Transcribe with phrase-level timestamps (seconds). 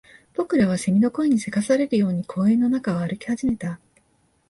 [0.33, 3.79] 僕らは蝉の声に急かされるように公園の中を歩き始めた